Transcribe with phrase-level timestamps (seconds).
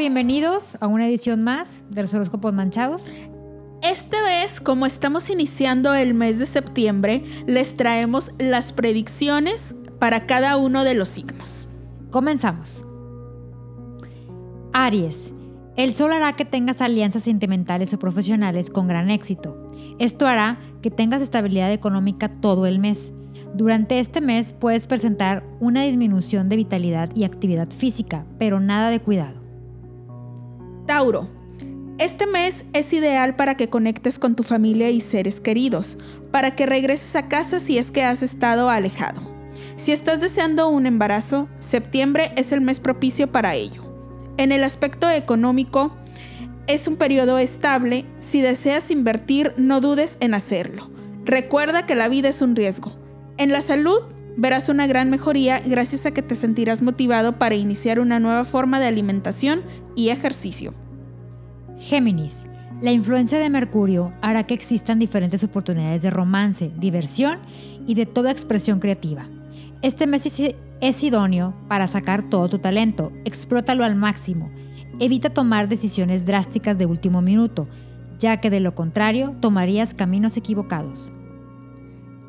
[0.00, 3.04] bienvenidos a una edición más de los horóscopos manchados.
[3.82, 10.56] Esta vez, como estamos iniciando el mes de septiembre, les traemos las predicciones para cada
[10.56, 11.68] uno de los signos.
[12.10, 12.86] Comenzamos.
[14.72, 15.34] Aries.
[15.76, 19.68] El sol hará que tengas alianzas sentimentales o profesionales con gran éxito.
[19.98, 23.12] Esto hará que tengas estabilidad económica todo el mes.
[23.54, 29.00] Durante este mes puedes presentar una disminución de vitalidad y actividad física, pero nada de
[29.00, 29.39] cuidado.
[31.98, 35.96] Este mes es ideal para que conectes con tu familia y seres queridos,
[36.30, 39.22] para que regreses a casa si es que has estado alejado.
[39.76, 43.82] Si estás deseando un embarazo, septiembre es el mes propicio para ello.
[44.36, 45.96] En el aspecto económico,
[46.66, 48.04] es un periodo estable.
[48.18, 50.90] Si deseas invertir, no dudes en hacerlo.
[51.24, 52.92] Recuerda que la vida es un riesgo.
[53.38, 54.00] En la salud,
[54.36, 58.80] verás una gran mejoría gracias a que te sentirás motivado para iniciar una nueva forma
[58.80, 59.62] de alimentación
[59.96, 60.74] y ejercicio.
[61.80, 62.46] Géminis.
[62.82, 67.40] La influencia de Mercurio hará que existan diferentes oportunidades de romance, diversión
[67.86, 69.28] y de toda expresión creativa.
[69.82, 70.26] Este mes
[70.80, 74.50] es idóneo para sacar todo tu talento, explótalo al máximo.
[74.98, 77.66] Evita tomar decisiones drásticas de último minuto,
[78.18, 81.10] ya que de lo contrario tomarías caminos equivocados.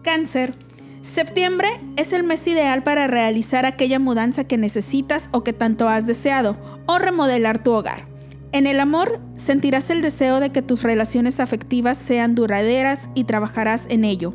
[0.02, 0.54] Cáncer.
[1.02, 6.06] Septiembre es el mes ideal para realizar aquella mudanza que necesitas o que tanto has
[6.06, 8.11] deseado, o remodelar tu hogar.
[8.54, 13.88] En el amor, sentirás el deseo de que tus relaciones afectivas sean duraderas y trabajarás
[13.90, 14.34] en ello.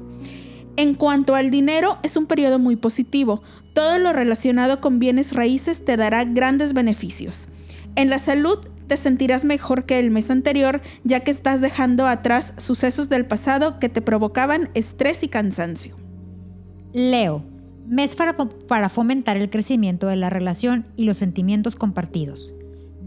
[0.76, 3.42] En cuanto al dinero, es un periodo muy positivo.
[3.74, 7.48] Todo lo relacionado con bienes raíces te dará grandes beneficios.
[7.94, 12.54] En la salud, te sentirás mejor que el mes anterior, ya que estás dejando atrás
[12.56, 15.96] sucesos del pasado que te provocaban estrés y cansancio.
[16.92, 17.42] Leo,
[17.86, 22.52] mes para, fomentar el crecimiento de la relación y los sentimientos compartidos.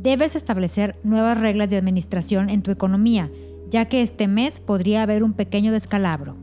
[0.01, 3.29] Debes establecer nuevas reglas de administración en tu economía,
[3.69, 6.37] ya que este mes podría haber un pequeño descalabro.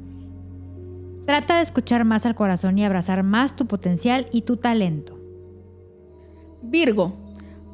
[1.26, 5.18] Trata de escuchar más al corazón y abrazar más tu potencial y tu talento.
[6.62, 7.16] Virgo,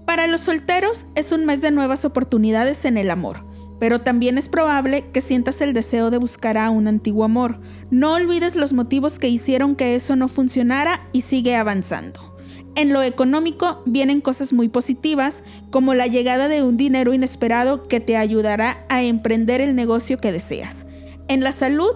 [0.07, 4.49] para los solteros es un mes de nuevas oportunidades en el amor pero también es
[4.49, 7.59] probable que sientas el deseo de buscar a un antiguo amor.
[7.91, 12.32] No olvides los motivos que hicieron que eso no funcionara y sigue avanzando.
[12.75, 18.01] En lo económico vienen cosas muy positivas, como la llegada de un dinero inesperado que
[18.01, 20.87] te ayudará a emprender el negocio que deseas.
[21.29, 21.93] En la salud,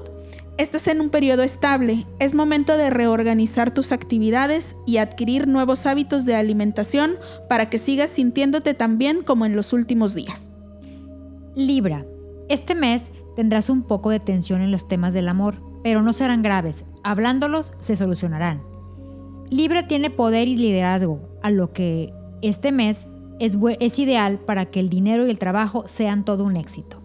[0.58, 6.26] estás en un periodo estable, es momento de reorganizar tus actividades y adquirir nuevos hábitos
[6.26, 7.16] de alimentación
[7.48, 10.50] para que sigas sintiéndote tan bien como en los últimos días.
[11.54, 12.04] Libra,
[12.50, 16.42] este mes tendrás un poco de tensión en los temas del amor, pero no serán
[16.42, 16.84] graves.
[17.02, 18.75] Hablándolos se solucionarán.
[19.50, 22.12] Libra tiene poder y liderazgo, a lo que
[22.42, 23.08] este mes
[23.38, 27.02] es, es ideal para que el dinero y el trabajo sean todo un éxito.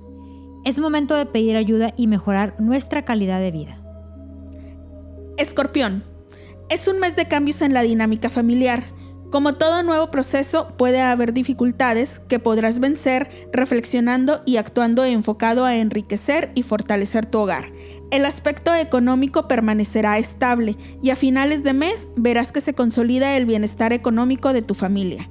[0.63, 3.81] Es momento de pedir ayuda y mejorar nuestra calidad de vida.
[5.38, 6.03] Escorpión.
[6.69, 8.84] Es un mes de cambios en la dinámica familiar.
[9.31, 15.78] Como todo nuevo proceso, puede haber dificultades que podrás vencer reflexionando y actuando enfocado a
[15.78, 17.72] enriquecer y fortalecer tu hogar.
[18.12, 23.46] El aspecto económico permanecerá estable y a finales de mes verás que se consolida el
[23.46, 25.30] bienestar económico de tu familia.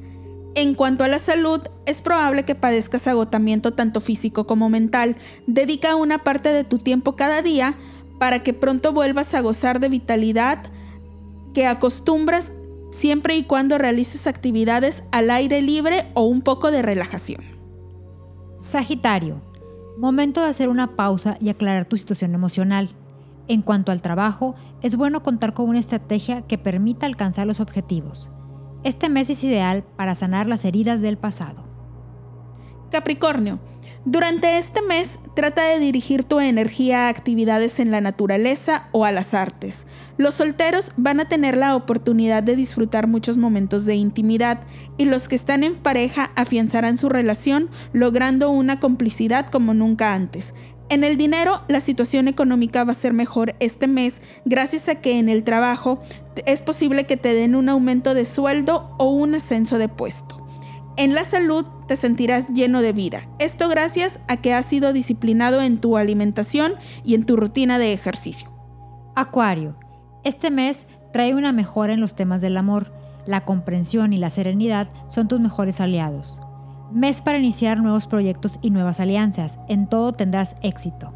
[0.55, 5.19] En cuanto a la salud, es probable que padezcas agotamiento tanto físico como mental.
[5.47, 7.77] Dedica una parte de tu tiempo cada día
[8.19, 10.63] para que pronto vuelvas a gozar de vitalidad
[11.53, 12.53] que acostumbras
[12.91, 17.43] siempre y cuando realices actividades al aire libre o un poco de relajación.
[18.59, 19.41] Sagitario,
[19.97, 22.91] momento de hacer una pausa y aclarar tu situación emocional.
[23.49, 28.31] En cuanto al trabajo, es bueno contar con una estrategia que permita alcanzar los objetivos.
[28.83, 31.65] Este mes es ideal para sanar las heridas del pasado.
[32.91, 33.61] Capricornio,
[34.07, 39.13] durante este mes, trata de dirigir tu energía a actividades en la naturaleza o a
[39.13, 39.87] las artes.
[40.17, 44.61] Los solteros van a tener la oportunidad de disfrutar muchos momentos de intimidad
[44.97, 50.55] y los que están en pareja afianzarán su relación logrando una complicidad como nunca antes.
[50.89, 55.19] En el dinero, la situación económica va a ser mejor este mes gracias a que
[55.19, 56.01] en el trabajo
[56.47, 60.40] es posible que te den un aumento de sueldo o un ascenso de puesto.
[61.01, 63.23] En la salud te sentirás lleno de vida.
[63.39, 66.75] Esto gracias a que has sido disciplinado en tu alimentación
[67.05, 68.51] y en tu rutina de ejercicio.
[69.17, 69.77] Acuario,
[70.25, 72.93] este mes trae una mejora en los temas del amor.
[73.25, 76.39] La comprensión y la serenidad son tus mejores aliados.
[76.93, 79.59] Mes para iniciar nuevos proyectos y nuevas alianzas.
[79.71, 81.15] En todo tendrás éxito.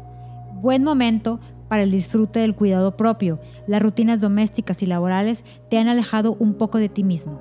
[0.63, 1.39] Buen momento
[1.69, 3.39] para el disfrute del cuidado propio.
[3.67, 7.39] Las rutinas domésticas y laborales te han alejado un poco de ti mismo.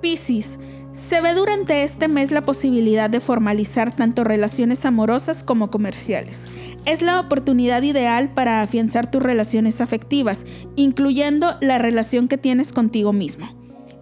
[0.00, 0.58] Piscis,
[0.92, 6.48] Se ve durante este mes la posibilidad de formalizar tanto relaciones amorosas como comerciales.
[6.84, 10.44] Es la oportunidad ideal para afianzar tus relaciones afectivas,
[10.74, 13.48] incluyendo la relación que tienes contigo mismo.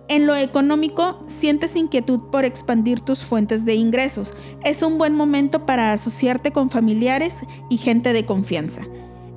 [0.08, 4.32] En lo económico, sientes inquietud por expandir tus fuentes de ingresos.
[4.64, 8.80] Es un buen momento para asociarte con familiares y gente de confianza.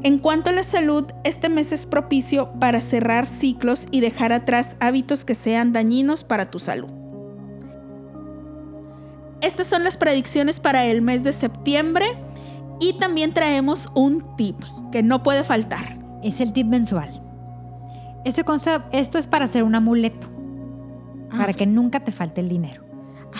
[0.03, 4.77] En cuanto a la salud, este mes es propicio para cerrar ciclos y dejar atrás
[4.79, 7.00] hábitos que sean dañinos para tu salud.
[9.41, 12.05] Estas son las predicciones para el mes de septiembre
[12.79, 14.57] y también traemos un tip
[14.91, 15.97] que no puede faltar.
[16.23, 17.09] Es el tip mensual.
[18.23, 18.43] Esto,
[18.91, 20.27] esto es para hacer un amuleto,
[21.31, 22.83] Ah, para que nunca te falte el dinero.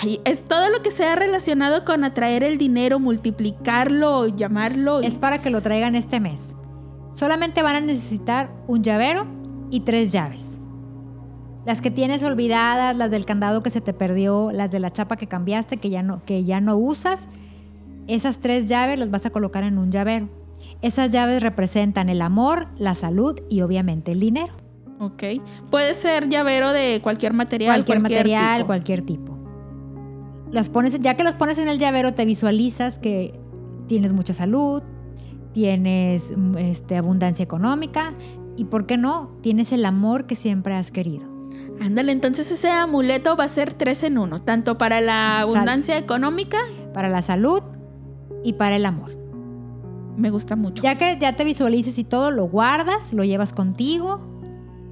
[0.01, 5.01] Ay, es todo lo que sea relacionado con atraer el dinero, multiplicarlo, llamarlo.
[5.03, 6.55] y- Es para que lo traigan este mes.
[7.11, 9.27] Solamente van a necesitar un llavero
[9.69, 10.60] y tres llaves.
[11.65, 15.15] Las que tienes olvidadas, las del candado que se te perdió, las de la chapa
[15.15, 17.27] que cambiaste, que ya no, que ya no usas,
[18.07, 20.27] esas tres llaves las vas a colocar en un llavero.
[20.81, 24.53] Esas llaves representan el amor, la salud y obviamente el dinero.
[24.99, 25.23] Ok.
[25.69, 27.75] Puede ser llavero de cualquier material.
[27.75, 28.67] cualquier, material, tipo.
[28.67, 29.37] cualquier tipo.
[30.51, 33.39] Las pones, ya que los pones en el llavero, te visualizas que
[33.87, 34.83] tienes mucha salud,
[35.53, 38.13] tienes este, abundancia económica
[38.57, 39.31] y, ¿por qué no?
[39.41, 41.30] Tienes el amor que siempre has querido.
[41.81, 46.59] Ándale, entonces ese amuleto va a ser tres en uno, tanto para la abundancia económica,
[46.93, 47.61] Para la salud
[48.43, 49.11] y para el amor.
[50.17, 50.83] me gusta mucho.
[50.83, 54.30] Ya que ya te visualices y todo, lo guardas, lo llevas contigo.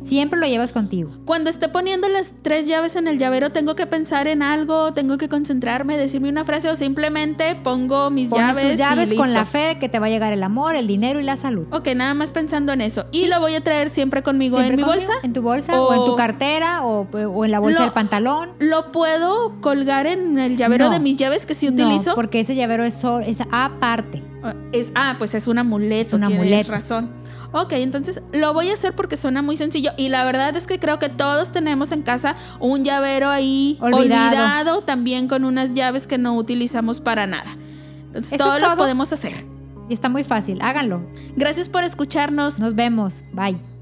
[0.02, 1.12] Siempre lo llevas contigo.
[1.26, 5.18] Cuando esté poniendo las tres llaves en el llavero, tengo que pensar en algo, tengo
[5.18, 8.70] que concentrarme, decirme una frase o simplemente pongo mis Pones llaves.
[8.72, 10.88] tus llaves y con la fe de que te va a llegar el amor, el
[10.88, 11.68] dinero y la salud.
[11.72, 13.06] Ok, nada más pensando en eso.
[13.12, 15.20] Y lo voy a traer siempre conmigo Siempre en mi conmigo, bolsa.
[15.26, 18.50] En tu bolsa o, en tu cartera o, o en la bolsa Lo- del pantalón.
[18.60, 20.92] ¿Lo puedo colgar en el llavero No.
[20.92, 22.16] de mis llaves que sí No, utilizo?
[22.16, 24.24] porque ese llavero es, es aparte.
[24.44, 26.08] Ah, Es, ah, pues es un amuleto.
[26.08, 26.72] Es un tienes amuleto.
[26.72, 27.12] razón.
[27.52, 29.92] Ok, entonces lo voy a hacer porque suena muy sencillo.
[29.98, 34.02] Y la verdad es que creo que todos tenemos en casa un llavero ahí Olvidado.
[34.30, 37.50] olvidado, también con unas llaves que no utilizamos para nada.
[38.08, 38.78] Entonces Eso todos los todo.
[38.78, 39.46] podemos hacer.
[39.90, 40.60] Y está muy fácil.
[40.62, 41.02] Háganlo.
[41.36, 42.60] Gracias por escucharnos.
[42.60, 43.24] Nos vemos.
[43.34, 43.79] Bye.